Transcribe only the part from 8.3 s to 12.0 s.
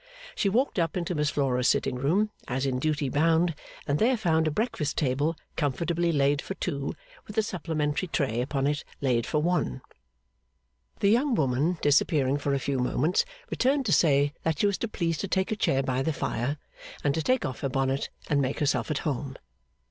upon it laid for one. The young woman,